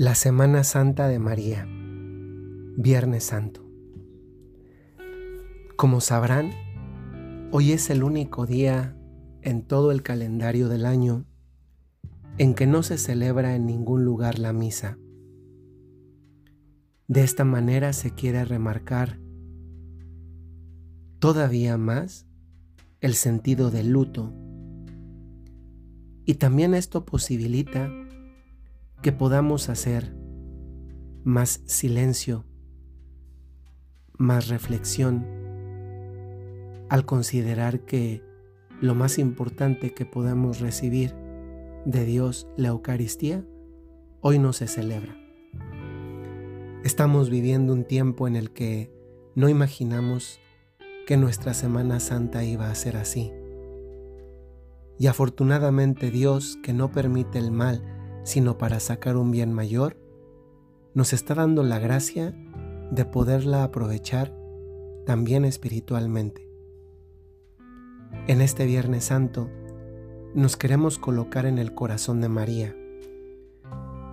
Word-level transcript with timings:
La 0.00 0.14
Semana 0.14 0.64
Santa 0.64 1.08
de 1.08 1.18
María, 1.18 1.68
Viernes 1.68 3.22
Santo. 3.22 3.70
Como 5.76 6.00
sabrán, 6.00 6.52
hoy 7.52 7.72
es 7.72 7.90
el 7.90 8.02
único 8.02 8.46
día 8.46 8.96
en 9.42 9.60
todo 9.60 9.90
el 9.90 10.02
calendario 10.02 10.70
del 10.70 10.86
año 10.86 11.26
en 12.38 12.54
que 12.54 12.66
no 12.66 12.82
se 12.82 12.96
celebra 12.96 13.54
en 13.54 13.66
ningún 13.66 14.02
lugar 14.02 14.38
la 14.38 14.54
misa. 14.54 14.96
De 17.06 17.22
esta 17.22 17.44
manera 17.44 17.92
se 17.92 18.14
quiere 18.14 18.46
remarcar 18.46 19.20
todavía 21.18 21.76
más 21.76 22.26
el 23.02 23.12
sentido 23.12 23.70
del 23.70 23.90
luto 23.90 24.32
y 26.24 26.36
también 26.36 26.72
esto 26.72 27.04
posibilita 27.04 27.90
que 29.02 29.12
podamos 29.12 29.70
hacer 29.70 30.14
más 31.24 31.62
silencio, 31.64 32.44
más 34.18 34.48
reflexión, 34.48 35.26
al 36.90 37.06
considerar 37.06 37.80
que 37.80 38.22
lo 38.80 38.94
más 38.94 39.18
importante 39.18 39.94
que 39.94 40.04
podemos 40.04 40.60
recibir 40.60 41.14
de 41.86 42.04
Dios, 42.04 42.46
la 42.56 42.68
Eucaristía, 42.68 43.44
hoy 44.20 44.38
no 44.38 44.52
se 44.52 44.66
celebra. 44.66 45.16
Estamos 46.84 47.30
viviendo 47.30 47.72
un 47.72 47.84
tiempo 47.84 48.28
en 48.28 48.36
el 48.36 48.50
que 48.50 48.92
no 49.34 49.48
imaginamos 49.48 50.40
que 51.06 51.16
nuestra 51.16 51.54
Semana 51.54 52.00
Santa 52.00 52.44
iba 52.44 52.70
a 52.70 52.74
ser 52.74 52.96
así. 52.96 53.32
Y 54.98 55.06
afortunadamente 55.06 56.10
Dios, 56.10 56.58
que 56.62 56.74
no 56.74 56.90
permite 56.90 57.38
el 57.38 57.50
mal, 57.50 57.99
sino 58.22 58.58
para 58.58 58.80
sacar 58.80 59.16
un 59.16 59.30
bien 59.30 59.52
mayor, 59.52 59.96
nos 60.94 61.12
está 61.12 61.34
dando 61.34 61.62
la 61.62 61.78
gracia 61.78 62.34
de 62.90 63.04
poderla 63.04 63.64
aprovechar 63.64 64.34
también 65.06 65.44
espiritualmente. 65.44 66.48
En 68.26 68.40
este 68.40 68.66
Viernes 68.66 69.04
Santo 69.04 69.48
nos 70.34 70.56
queremos 70.56 70.98
colocar 70.98 71.46
en 71.46 71.58
el 71.58 71.74
corazón 71.74 72.20
de 72.20 72.28
María. 72.28 72.76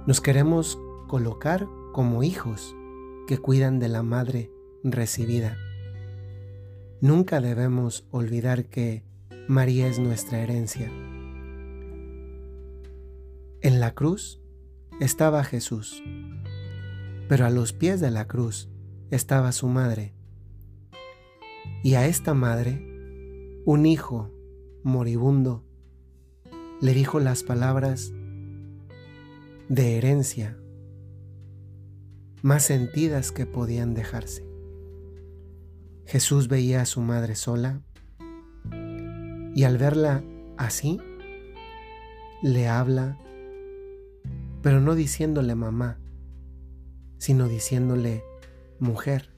Nos 0.05 0.21
queremos 0.21 0.80
colocar 1.08 1.67
como 1.94 2.23
hijos 2.23 2.75
que 3.27 3.38
cuidan 3.38 3.80
de 3.80 3.89
la 3.89 4.03
madre 4.03 4.52
recibida. 4.83 5.58
Nunca 7.02 7.42
debemos 7.42 8.08
olvidar 8.11 8.66
que 8.66 9.03
María 9.47 9.88
es 9.88 9.99
nuestra 9.99 10.39
herencia 10.39 10.92
en 13.67 13.81
la 13.81 13.93
cruz 13.93 14.41
estaba 15.01 15.43
Jesús, 15.43 16.01
pero 17.27 17.45
a 17.45 17.49
los 17.49 17.73
pies 17.73 17.99
de 17.99 18.11
la 18.11 18.25
cruz 18.25 18.69
estaba 19.11 19.51
su 19.51 19.67
madre. 19.67 20.15
Y 21.83 21.95
a 21.95 22.07
esta 22.07 22.33
madre, 22.33 22.81
un 23.65 23.85
hijo 23.85 24.31
moribundo 24.83 25.65
le 26.79 26.93
dijo 26.93 27.19
las 27.19 27.43
palabras 27.43 28.13
de 29.67 29.97
herencia 29.97 30.57
más 32.41 32.63
sentidas 32.63 33.33
que 33.33 33.45
podían 33.45 33.93
dejarse. 33.93 34.47
Jesús 36.05 36.47
veía 36.47 36.83
a 36.83 36.85
su 36.85 37.02
madre 37.02 37.35
sola 37.35 37.81
y 39.53 39.65
al 39.65 39.77
verla 39.77 40.23
así, 40.55 41.02
le 42.41 42.69
habla 42.69 43.19
pero 44.61 44.81
no 44.81 44.95
diciéndole 44.95 45.55
mamá, 45.55 45.99
sino 47.17 47.47
diciéndole 47.47 48.23
mujer. 48.79 49.29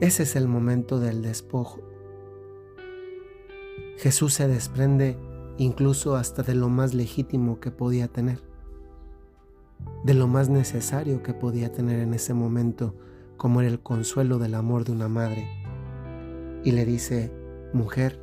Ese 0.00 0.24
es 0.24 0.36
el 0.36 0.48
momento 0.48 1.00
del 1.00 1.22
despojo. 1.22 1.80
Jesús 3.96 4.34
se 4.34 4.46
desprende 4.46 5.16
incluso 5.58 6.16
hasta 6.16 6.42
de 6.42 6.54
lo 6.54 6.68
más 6.68 6.92
legítimo 6.92 7.60
que 7.60 7.70
podía 7.70 8.08
tener, 8.08 8.42
de 10.04 10.14
lo 10.14 10.26
más 10.26 10.48
necesario 10.50 11.22
que 11.22 11.32
podía 11.32 11.72
tener 11.72 12.00
en 12.00 12.12
ese 12.12 12.34
momento, 12.34 12.94
como 13.36 13.60
era 13.60 13.70
el 13.70 13.80
consuelo 13.80 14.38
del 14.38 14.54
amor 14.54 14.84
de 14.84 14.92
una 14.92 15.08
madre. 15.08 15.46
Y 16.62 16.72
le 16.72 16.84
dice, 16.84 17.32
mujer, 17.72 18.20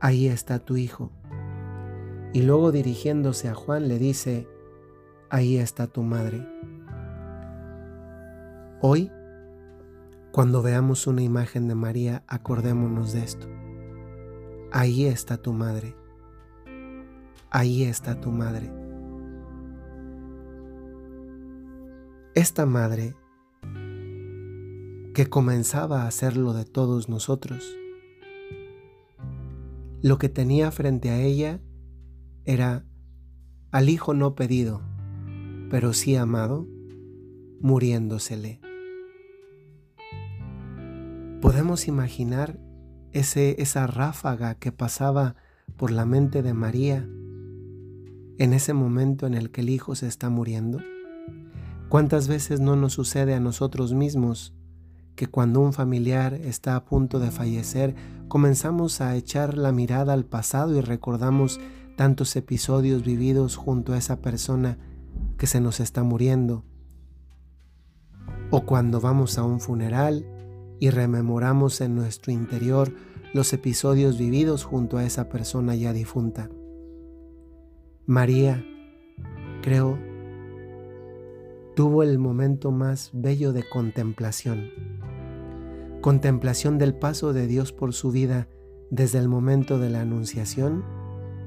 ahí 0.00 0.26
está 0.26 0.58
tu 0.58 0.76
hijo. 0.76 1.10
Y 2.34 2.42
luego 2.42 2.72
dirigiéndose 2.72 3.48
a 3.48 3.54
Juan 3.54 3.86
le 3.86 3.96
dice, 3.96 4.48
ahí 5.30 5.56
está 5.56 5.86
tu 5.86 6.02
madre. 6.02 6.44
Hoy, 8.80 9.12
cuando 10.32 10.60
veamos 10.60 11.06
una 11.06 11.22
imagen 11.22 11.68
de 11.68 11.76
María, 11.76 12.24
acordémonos 12.26 13.12
de 13.12 13.22
esto. 13.22 13.46
Ahí 14.72 15.06
está 15.06 15.36
tu 15.36 15.52
madre. 15.52 15.94
Ahí 17.50 17.84
está 17.84 18.20
tu 18.20 18.32
madre. 18.32 18.68
Esta 22.34 22.66
madre 22.66 23.14
que 25.14 25.28
comenzaba 25.30 26.02
a 26.02 26.08
hacerlo 26.08 26.52
de 26.52 26.64
todos 26.64 27.08
nosotros, 27.08 27.76
lo 30.02 30.18
que 30.18 30.28
tenía 30.28 30.72
frente 30.72 31.10
a 31.10 31.20
ella 31.20 31.60
era 32.44 32.84
al 33.70 33.88
Hijo 33.88 34.14
no 34.14 34.34
pedido, 34.34 34.80
pero 35.70 35.92
sí 35.92 36.16
amado, 36.16 36.66
muriéndosele. 37.60 38.60
Podemos 41.40 41.88
imaginar 41.88 42.58
ese, 43.12 43.60
esa 43.60 43.86
ráfaga 43.86 44.54
que 44.54 44.72
pasaba 44.72 45.36
por 45.76 45.90
la 45.90 46.06
mente 46.06 46.42
de 46.42 46.54
María 46.54 47.08
en 48.38 48.52
ese 48.52 48.74
momento 48.74 49.26
en 49.26 49.34
el 49.34 49.50
que 49.50 49.60
el 49.60 49.70
Hijo 49.70 49.94
se 49.94 50.06
está 50.06 50.30
muriendo. 50.30 50.80
¿Cuántas 51.88 52.28
veces 52.28 52.60
no 52.60 52.76
nos 52.76 52.92
sucede 52.94 53.34
a 53.34 53.40
nosotros 53.40 53.92
mismos 53.92 54.54
que 55.14 55.28
cuando 55.28 55.60
un 55.60 55.72
familiar 55.72 56.34
está 56.34 56.76
a 56.76 56.84
punto 56.84 57.20
de 57.20 57.30
fallecer, 57.30 57.94
comenzamos 58.28 59.00
a 59.00 59.14
echar 59.14 59.56
la 59.56 59.72
mirada 59.72 60.12
al 60.12 60.24
pasado 60.24 60.76
y 60.76 60.80
recordamos 60.80 61.60
tantos 61.96 62.34
episodios 62.36 63.04
vividos 63.04 63.56
junto 63.56 63.92
a 63.92 63.98
esa 63.98 64.20
persona 64.20 64.78
que 65.38 65.46
se 65.46 65.60
nos 65.60 65.80
está 65.80 66.02
muriendo. 66.02 66.64
O 68.50 68.64
cuando 68.64 69.00
vamos 69.00 69.38
a 69.38 69.44
un 69.44 69.60
funeral 69.60 70.26
y 70.80 70.90
rememoramos 70.90 71.80
en 71.80 71.94
nuestro 71.94 72.32
interior 72.32 72.92
los 73.32 73.52
episodios 73.52 74.18
vividos 74.18 74.64
junto 74.64 74.98
a 74.98 75.04
esa 75.04 75.28
persona 75.28 75.74
ya 75.74 75.92
difunta. 75.92 76.50
María, 78.06 78.64
creo, 79.62 79.98
tuvo 81.74 82.02
el 82.02 82.18
momento 82.18 82.70
más 82.70 83.10
bello 83.12 83.52
de 83.52 83.68
contemplación. 83.68 84.70
Contemplación 86.00 86.78
del 86.78 86.94
paso 86.94 87.32
de 87.32 87.46
Dios 87.46 87.72
por 87.72 87.94
su 87.94 88.10
vida 88.10 88.46
desde 88.90 89.18
el 89.18 89.28
momento 89.28 89.78
de 89.78 89.90
la 89.90 90.02
anunciación 90.02 90.84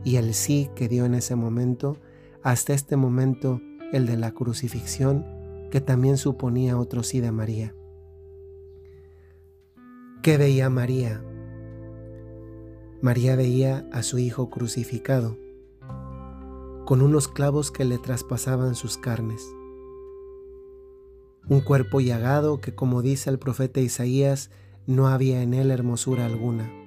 y 0.08 0.16
el 0.16 0.34
sí 0.34 0.70
que 0.74 0.88
dio 0.88 1.04
en 1.04 1.16
ese 1.16 1.36
momento 1.36 1.98
hasta 2.42 2.74
este 2.74 2.96
momento 2.96 3.60
el 3.92 4.06
de 4.06 4.16
la 4.16 4.32
crucifixión 4.32 5.26
que 5.70 5.82
también 5.82 6.16
suponía 6.16 6.78
otro 6.78 7.04
sí 7.04 7.20
de 7.20 7.34
María. 7.34 7.76
¿Qué 10.24 10.38
veía 10.38 10.70
María? 10.70 11.22
María 13.02 13.36
veía 13.36 13.86
a 13.92 14.02
su 14.02 14.18
hijo 14.18 14.50
crucificado, 14.50 15.38
con 16.86 17.02
unos 17.02 17.28
clavos 17.28 17.70
que 17.70 17.84
le 17.84 17.98
traspasaban 17.98 18.76
sus 18.76 18.98
carnes. 18.98 19.46
Un 21.50 21.60
cuerpo 21.60 22.00
llagado 22.00 22.62
que, 22.62 22.74
como 22.74 23.02
dice 23.02 23.30
el 23.30 23.40
profeta 23.40 23.82
Isaías, 23.82 24.52
no 24.86 25.08
había 25.10 25.42
en 25.42 25.54
él 25.54 25.70
hermosura 25.70 26.26
alguna 26.26 26.87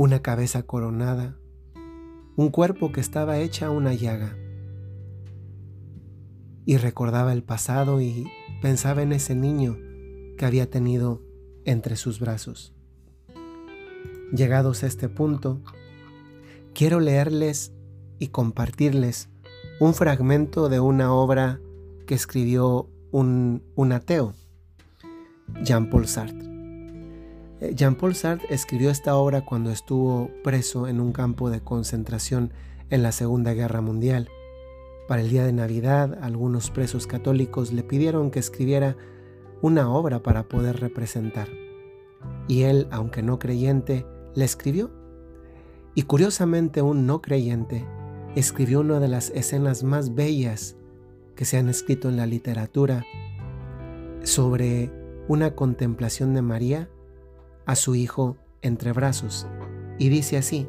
una 0.00 0.22
cabeza 0.22 0.62
coronada, 0.62 1.36
un 2.34 2.48
cuerpo 2.48 2.90
que 2.90 3.02
estaba 3.02 3.36
hecha 3.36 3.68
una 3.68 3.92
llaga. 3.92 4.34
Y 6.64 6.78
recordaba 6.78 7.34
el 7.34 7.42
pasado 7.42 8.00
y 8.00 8.26
pensaba 8.62 9.02
en 9.02 9.12
ese 9.12 9.34
niño 9.34 9.76
que 10.38 10.46
había 10.46 10.70
tenido 10.70 11.20
entre 11.66 11.96
sus 11.96 12.18
brazos. 12.18 12.72
Llegados 14.32 14.84
a 14.84 14.86
este 14.86 15.10
punto, 15.10 15.60
quiero 16.72 16.98
leerles 16.98 17.74
y 18.18 18.28
compartirles 18.28 19.28
un 19.80 19.92
fragmento 19.92 20.70
de 20.70 20.80
una 20.80 21.12
obra 21.12 21.60
que 22.06 22.14
escribió 22.14 22.88
un, 23.10 23.62
un 23.74 23.92
ateo, 23.92 24.32
Jean-Paul 25.62 26.08
Sartre. 26.08 26.49
Eh, 27.60 27.74
Jean-Paul 27.74 28.14
Sartre 28.14 28.48
escribió 28.50 28.90
esta 28.90 29.16
obra 29.16 29.44
cuando 29.44 29.70
estuvo 29.70 30.30
preso 30.42 30.88
en 30.88 31.00
un 31.00 31.12
campo 31.12 31.50
de 31.50 31.60
concentración 31.60 32.52
en 32.88 33.02
la 33.02 33.12
Segunda 33.12 33.52
Guerra 33.52 33.80
Mundial. 33.80 34.28
Para 35.06 35.22
el 35.22 35.28
día 35.28 35.44
de 35.44 35.52
Navidad, 35.52 36.18
algunos 36.22 36.70
presos 36.70 37.06
católicos 37.06 37.72
le 37.72 37.82
pidieron 37.82 38.30
que 38.30 38.38
escribiera 38.38 38.96
una 39.60 39.92
obra 39.92 40.22
para 40.22 40.44
poder 40.44 40.80
representar. 40.80 41.48
Y 42.48 42.62
él, 42.62 42.88
aunque 42.90 43.22
no 43.22 43.38
creyente, 43.38 44.06
le 44.34 44.44
escribió. 44.44 44.90
Y 45.94 46.02
curiosamente 46.02 46.80
un 46.82 47.06
no 47.06 47.20
creyente 47.20 47.84
escribió 48.36 48.80
una 48.80 49.00
de 49.00 49.08
las 49.08 49.30
escenas 49.30 49.82
más 49.82 50.14
bellas 50.14 50.76
que 51.34 51.44
se 51.44 51.58
han 51.58 51.68
escrito 51.68 52.08
en 52.08 52.16
la 52.16 52.26
literatura 52.26 53.04
sobre 54.22 54.90
una 55.28 55.54
contemplación 55.54 56.34
de 56.34 56.42
María 56.42 56.88
a 57.70 57.76
su 57.76 57.94
hijo 57.94 58.36
entre 58.62 58.92
brazos. 58.92 59.46
Y 59.96 60.08
dice 60.08 60.36
así, 60.36 60.68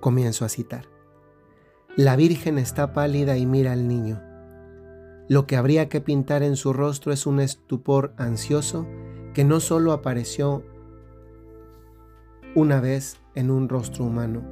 comienzo 0.00 0.44
a 0.44 0.50
citar, 0.50 0.84
La 1.96 2.16
Virgen 2.16 2.58
está 2.58 2.92
pálida 2.92 3.38
y 3.38 3.46
mira 3.46 3.72
al 3.72 3.88
niño. 3.88 4.20
Lo 5.28 5.46
que 5.46 5.56
habría 5.56 5.88
que 5.88 6.02
pintar 6.02 6.42
en 6.42 6.56
su 6.56 6.74
rostro 6.74 7.12
es 7.12 7.24
un 7.24 7.40
estupor 7.40 8.12
ansioso 8.18 8.86
que 9.32 9.44
no 9.44 9.58
solo 9.60 9.92
apareció 9.92 10.64
una 12.54 12.80
vez 12.80 13.16
en 13.34 13.50
un 13.50 13.68
rostro 13.68 14.04
humano, 14.04 14.42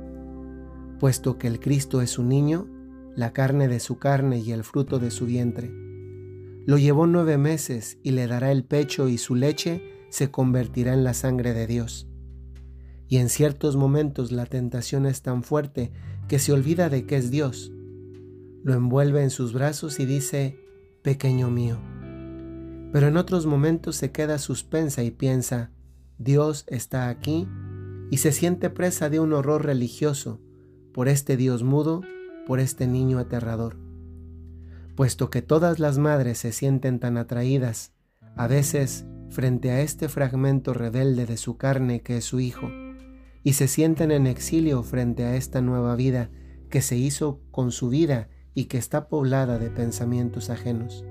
puesto 0.99 1.37
que 1.37 1.49
el 1.49 1.61
Cristo 1.61 2.01
es 2.01 2.19
un 2.19 2.31
niño, 2.31 2.67
la 3.17 3.35
carne 3.35 3.69
de 3.69 3.81
su 3.81 3.99
carne 3.99 4.39
y 4.39 4.53
el 4.53 4.65
fruto 4.65 4.99
de 4.99 5.11
su 5.11 5.27
vientre. 5.27 5.71
Lo 6.65 6.79
llevó 6.79 7.07
nueve 7.07 7.37
meses 7.37 7.99
y 8.03 8.13
le 8.13 8.27
dará 8.29 8.51
el 8.51 8.65
pecho 8.65 9.09
y 9.09 9.19
su 9.19 9.35
leche 9.35 9.98
se 10.11 10.31
convertirá 10.31 10.95
en 10.95 11.05
la 11.05 11.15
sangre 11.15 11.55
de 11.55 11.67
Dios. 11.67 12.09
Y 13.09 13.19
en 13.19 13.29
ciertos 13.29 13.77
momentos 13.77 14.33
la 14.33 14.47
tentación 14.47 15.07
es 15.07 15.23
tan 15.23 15.43
fuerte 15.43 15.93
que 16.29 16.39
se 16.39 16.53
olvida 16.53 16.89
de 16.89 17.07
que 17.07 17.17
es 17.17 17.31
Dios. 17.31 17.73
Lo 18.63 18.75
envuelve 18.75 19.23
en 19.23 19.31
sus 19.31 19.53
brazos 19.53 19.99
y 19.99 20.07
dice, 20.07 20.59
pequeño 21.03 21.51
mío. 21.51 21.79
Pero 22.93 23.09
en 23.09 23.17
otros 23.17 23.47
momentos 23.47 23.97
se 23.97 24.13
queda 24.13 24.39
suspensa 24.39 25.03
y 25.03 25.11
piensa, 25.11 25.71
Dios 26.19 26.65
está 26.67 27.09
aquí 27.09 27.47
y 28.11 28.19
se 28.19 28.33
siente 28.33 28.71
presa 28.71 29.11
de 29.11 29.21
un 29.21 29.33
horror 29.33 29.65
religioso 29.65 30.41
por 30.93 31.09
este 31.09 31.37
Dios 31.37 31.63
mudo, 31.63 32.03
por 32.47 32.61
este 32.61 32.87
niño 32.87 33.19
aterrador. 33.19 33.77
Puesto 34.97 35.31
que 35.31 35.43
todas 35.43 35.79
las 35.79 35.99
madres 35.99 36.39
se 36.39 36.53
sienten 36.53 36.99
tan 36.99 37.17
atraídas, 37.17 37.93
a 38.37 38.49
veces 38.49 39.07
frente 39.31 39.71
a 39.71 39.81
este 39.81 40.09
fragmento 40.09 40.75
rebelde 40.75 41.27
de 41.27 41.37
su 41.37 41.57
carne 41.57 42.01
que 42.01 42.19
es 42.19 42.25
su 42.25 42.41
hijo, 42.41 42.69
y 43.43 43.55
se 43.55 43.69
sienten 43.69 44.11
en 44.11 44.27
exilio 44.27 44.83
frente 44.83 45.25
a 45.25 45.37
esta 45.37 45.61
nueva 45.61 45.97
vida 45.97 46.31
que 46.71 46.83
se 46.83 46.97
hizo 46.97 47.41
con 47.51 47.73
su 47.73 47.89
vida 47.89 48.29
y 48.55 48.65
que 48.65 48.79
está 48.79 49.09
poblada 49.09 49.59
de 49.59 49.71
pensamientos 49.71 50.51
ajenos. 50.51 51.05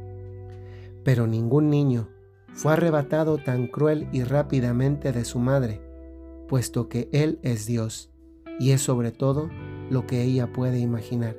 Pero 1.03 1.27
ningún 1.27 1.69
niño 1.69 2.09
fue 2.53 2.73
arrebatado 2.73 3.37
tan 3.37 3.67
cruel 3.67 4.07
y 4.11 4.23
rápidamente 4.23 5.11
de 5.11 5.25
su 5.25 5.39
madre, 5.39 5.81
puesto 6.47 6.89
que 6.89 7.09
Él 7.11 7.39
es 7.43 7.65
Dios 7.65 8.11
y 8.59 8.71
es 8.71 8.81
sobre 8.81 9.11
todo 9.11 9.49
lo 9.89 10.05
que 10.07 10.23
ella 10.23 10.51
puede 10.51 10.79
imaginar. 10.79 11.37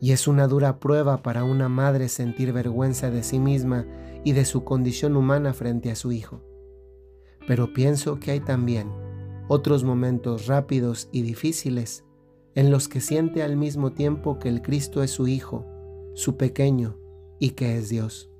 Y 0.00 0.12
es 0.12 0.26
una 0.26 0.48
dura 0.48 0.80
prueba 0.80 1.22
para 1.22 1.44
una 1.44 1.68
madre 1.68 2.08
sentir 2.08 2.52
vergüenza 2.52 3.10
de 3.10 3.22
sí 3.22 3.38
misma 3.38 3.86
y 4.24 4.32
de 4.32 4.44
su 4.44 4.64
condición 4.64 5.16
humana 5.16 5.52
frente 5.52 5.90
a 5.90 5.96
su 5.96 6.12
hijo. 6.12 6.42
Pero 7.46 7.72
pienso 7.72 8.18
que 8.18 8.32
hay 8.32 8.40
también 8.40 8.90
otros 9.48 9.84
momentos 9.84 10.46
rápidos 10.46 11.08
y 11.12 11.22
difíciles 11.22 12.04
en 12.54 12.70
los 12.70 12.88
que 12.88 13.00
siente 13.00 13.42
al 13.42 13.56
mismo 13.56 13.92
tiempo 13.92 14.38
que 14.38 14.48
el 14.48 14.62
Cristo 14.62 15.02
es 15.02 15.10
su 15.10 15.26
Hijo, 15.26 15.66
su 16.14 16.36
pequeño, 16.36 16.96
y 17.38 17.50
que 17.50 17.76
es 17.76 17.88
Dios. 17.88 18.30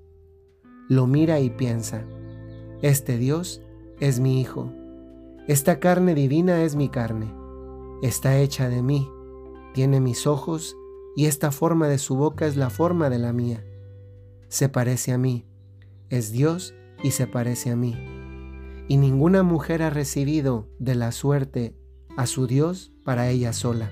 Lo 0.88 1.06
mira 1.06 1.40
y 1.40 1.50
piensa, 1.50 2.04
este 2.80 3.18
Dios 3.18 3.60
es 4.00 4.20
mi 4.20 4.40
Hijo, 4.40 4.72
esta 5.48 5.80
carne 5.80 6.14
divina 6.14 6.62
es 6.62 6.76
mi 6.76 6.88
carne, 6.88 7.34
está 8.02 8.38
hecha 8.38 8.68
de 8.68 8.82
mí, 8.82 9.10
tiene 9.74 10.00
mis 10.00 10.26
ojos 10.26 10.76
y 11.16 11.26
esta 11.26 11.50
forma 11.50 11.88
de 11.88 11.98
su 11.98 12.16
boca 12.16 12.46
es 12.46 12.56
la 12.56 12.70
forma 12.70 13.10
de 13.10 13.18
la 13.18 13.32
mía. 13.32 13.64
Se 14.48 14.68
parece 14.68 15.12
a 15.12 15.18
mí, 15.18 15.46
es 16.10 16.32
Dios 16.32 16.74
y 17.02 17.10
se 17.12 17.26
parece 17.26 17.70
a 17.70 17.76
mí. 17.76 17.96
Y 18.88 18.96
ninguna 18.96 19.42
mujer 19.42 19.82
ha 19.82 19.90
recibido 19.90 20.68
de 20.78 20.94
la 20.94 21.12
suerte 21.12 21.74
a 22.16 22.26
su 22.26 22.46
Dios 22.46 22.92
para 23.04 23.30
ella 23.30 23.52
sola. 23.52 23.90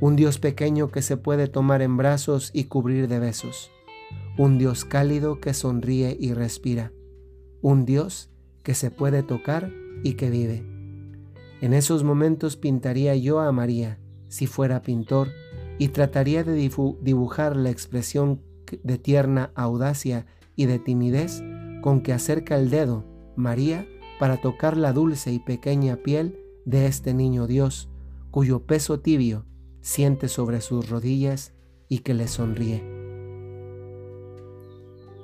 Un 0.00 0.16
Dios 0.16 0.38
pequeño 0.38 0.90
que 0.90 1.02
se 1.02 1.16
puede 1.16 1.46
tomar 1.46 1.82
en 1.82 1.96
brazos 1.96 2.50
y 2.52 2.64
cubrir 2.64 3.08
de 3.08 3.18
besos. 3.18 3.70
Un 4.36 4.58
Dios 4.58 4.84
cálido 4.84 5.40
que 5.40 5.54
sonríe 5.54 6.16
y 6.18 6.32
respira. 6.32 6.92
Un 7.60 7.84
Dios 7.84 8.30
que 8.62 8.74
se 8.74 8.90
puede 8.90 9.22
tocar 9.22 9.70
y 10.02 10.14
que 10.14 10.30
vive. 10.30 10.64
En 11.60 11.72
esos 11.74 12.02
momentos 12.02 12.56
pintaría 12.56 13.14
yo 13.14 13.40
a 13.40 13.52
María, 13.52 14.00
si 14.28 14.46
fuera 14.46 14.82
pintor, 14.82 15.28
y 15.78 15.88
trataría 15.88 16.44
de 16.44 16.54
dibujar 16.54 17.56
la 17.56 17.70
expresión 17.70 18.42
de 18.82 18.98
tierna 18.98 19.52
audacia 19.54 20.26
y 20.56 20.66
de 20.66 20.78
timidez 20.78 21.42
con 21.82 22.02
que 22.02 22.12
acerca 22.12 22.56
el 22.56 22.70
dedo 22.70 23.04
María 23.36 23.86
para 24.18 24.40
tocar 24.40 24.76
la 24.76 24.92
dulce 24.92 25.32
y 25.32 25.38
pequeña 25.38 25.96
piel 25.96 26.38
de 26.64 26.86
este 26.86 27.14
niño 27.14 27.46
Dios, 27.46 27.88
cuyo 28.30 28.66
peso 28.66 29.00
tibio 29.00 29.46
siente 29.80 30.28
sobre 30.28 30.60
sus 30.60 30.88
rodillas 30.88 31.52
y 31.88 31.98
que 31.98 32.14
le 32.14 32.28
sonríe. 32.28 32.82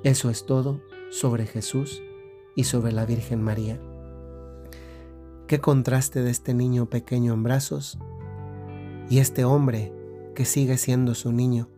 Eso 0.03 0.29
es 0.29 0.45
todo 0.45 0.81
sobre 1.09 1.45
Jesús 1.45 2.01
y 2.55 2.65
sobre 2.65 2.91
la 2.91 3.05
Virgen 3.05 3.41
María. 3.41 3.79
Qué 5.47 5.59
contraste 5.59 6.21
de 6.21 6.29
este 6.29 6.53
niño 6.53 6.89
pequeño 6.89 7.33
en 7.33 7.43
brazos 7.43 7.97
y 9.09 9.19
este 9.19 9.45
hombre 9.45 9.91
que 10.35 10.45
sigue 10.45 10.77
siendo 10.77 11.15
su 11.15 11.31
niño, 11.31 11.69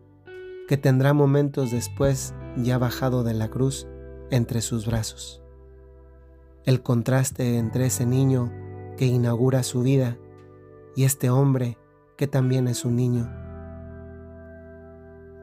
que 0.71 0.77
tendrá 0.77 1.13
momentos 1.13 1.69
después 1.69 2.33
ya 2.55 2.77
bajado 2.77 3.25
de 3.25 3.33
la 3.33 3.49
cruz 3.49 3.89
entre 4.29 4.61
sus 4.61 4.85
brazos. 4.85 5.43
El 6.63 6.81
contraste 6.81 7.57
entre 7.57 7.87
ese 7.87 8.05
niño 8.05 8.53
que 8.95 9.05
inaugura 9.05 9.63
su 9.63 9.81
vida 9.81 10.17
y 10.95 11.03
este 11.03 11.29
hombre 11.29 11.77
que 12.15 12.27
también 12.27 12.69
es 12.69 12.85
un 12.85 12.95
niño 12.95 13.29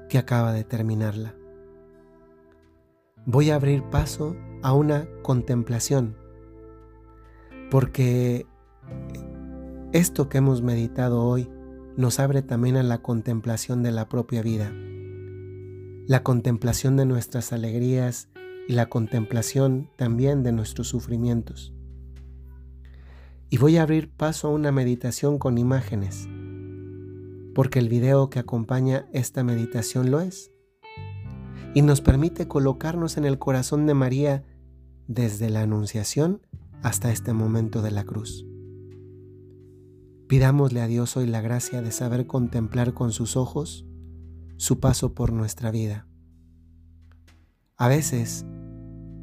que 0.09 0.17
acaba 0.17 0.55
de 0.55 0.65
terminarla. 0.65 1.35
Voy 3.27 3.51
a 3.51 3.57
abrir 3.57 3.83
paso 3.91 4.35
a 4.63 4.73
una 4.73 5.11
contemplación, 5.21 6.17
porque 7.71 8.47
esto 9.93 10.31
que 10.31 10.39
hemos 10.39 10.63
meditado 10.63 11.23
hoy 11.23 11.51
nos 11.99 12.19
abre 12.19 12.41
también 12.41 12.79
a 12.79 12.83
la 12.83 13.03
contemplación 13.03 13.83
de 13.83 13.93
la 13.93 14.09
propia 14.09 14.41
vida, 14.41 14.73
la 16.09 16.25
contemplación 16.25 16.97
de 16.97 17.05
nuestras 17.05 17.53
alegrías 17.53 18.31
y 18.67 18.73
la 18.73 18.89
contemplación 18.89 19.91
también 19.97 20.43
de 20.43 20.53
nuestros 20.53 20.89
sufrimientos. 20.89 21.75
Y 23.51 23.59
voy 23.59 23.77
a 23.77 23.83
abrir 23.83 24.11
paso 24.11 24.49
a 24.49 24.51
una 24.51 24.73
meditación 24.73 25.39
con 25.39 25.59
imágenes 25.59 26.27
porque 27.59 27.81
el 27.81 27.89
video 27.89 28.31
que 28.31 28.39
acompaña 28.39 29.09
esta 29.13 29.43
meditación 29.43 30.13
lo 30.13 30.21
es. 30.21 30.53
Y 31.75 31.83
nos 31.83 32.01
permite 32.01 32.47
colocarnos 32.47 33.17
en 33.17 33.25
el 33.25 33.41
corazón 33.41 33.85
de 33.85 33.95
María 33.95 34.45
desde 35.09 35.51
la 35.51 35.63
Anunciación 35.63 36.41
hasta 36.83 37.11
este 37.11 37.33
momento 37.33 37.83
de 37.83 37.91
la 37.91 38.05
cruz. 38.05 38.47
Pidámosle 40.29 40.83
a 40.83 40.87
Dios 40.87 41.17
hoy 41.17 41.27
la 41.27 41.41
gracia 41.41 41.83
de 41.83 41.91
saber 41.91 42.29
contemplar 42.29 42.95
con 42.95 43.11
sus 43.11 43.37
ojos 43.37 43.88
su 44.59 44.79
paso 44.79 45.15
por 45.15 45.33
nuestra 45.33 45.71
vida. 45.71 46.07
A 47.79 47.89
veces 47.89 48.45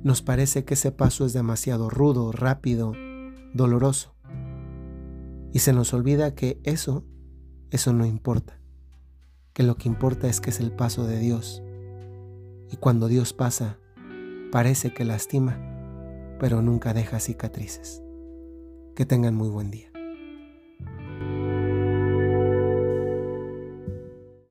nos 0.03 0.23
parece 0.23 0.65
que 0.65 0.73
ese 0.73 0.91
paso 0.91 1.25
es 1.25 1.33
demasiado 1.33 1.89
rudo, 1.89 2.31
rápido, 2.31 2.93
doloroso. 3.53 4.15
Y 5.53 5.59
se 5.59 5.71
nos 5.71 5.93
olvida 5.93 6.33
que 6.33 6.59
eso 6.63 7.05
eso 7.75 7.93
no 7.93 8.05
importa. 8.05 8.59
Que 9.53 9.63
lo 9.63 9.75
que 9.75 9.89
importa 9.89 10.27
es 10.27 10.41
que 10.41 10.49
es 10.49 10.59
el 10.59 10.71
paso 10.71 11.05
de 11.05 11.19
Dios. 11.19 11.61
Y 12.71 12.77
cuando 12.77 13.07
Dios 13.07 13.33
pasa, 13.33 13.77
parece 14.51 14.93
que 14.93 15.05
lastima, 15.05 15.59
pero 16.39 16.61
nunca 16.61 16.93
deja 16.93 17.19
cicatrices. 17.19 18.01
Que 18.95 19.05
tengan 19.05 19.35
muy 19.35 19.49
buen 19.49 19.71
día. 19.71 19.94